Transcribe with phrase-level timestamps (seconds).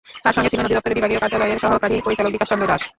[0.23, 2.81] তাঁর সঙ্গে ছিলেন অধিদপ্তরের বিভাগীয় কার্যালয়ের সহকারী পরিচালক বিকাশ চন্দ্র দাশ।